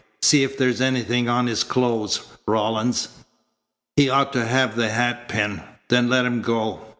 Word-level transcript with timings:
See 0.23 0.41
if 0.41 0.57
there's 0.57 0.81
anything 0.81 1.29
on 1.29 1.45
his 1.45 1.63
clothes, 1.63 2.21
Rawlins. 2.47 3.09
He 3.95 4.09
ought 4.09 4.33
to 4.33 4.47
have 4.47 4.75
the 4.75 4.89
hatpin. 4.89 5.61
Then 5.89 6.09
let 6.09 6.25
him 6.25 6.41
go." 6.41 6.81